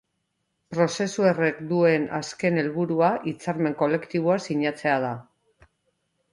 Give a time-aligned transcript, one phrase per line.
[0.75, 5.17] Prozesu horrek duen azken helburua hitzarmen kolektiboa sinatzea da.